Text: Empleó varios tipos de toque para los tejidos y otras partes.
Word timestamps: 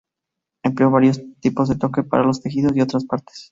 Empleó 0.63 0.89
varios 0.89 1.21
tipos 1.41 1.69
de 1.69 1.75
toque 1.77 2.01
para 2.01 2.23
los 2.25 2.41
tejidos 2.41 2.75
y 2.75 2.81
otras 2.81 3.05
partes. 3.05 3.49